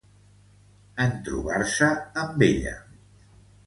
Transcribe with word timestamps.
En 1.05 1.13
trobar-se 1.29 1.93
amb 2.25 2.51
ella. 2.51 2.77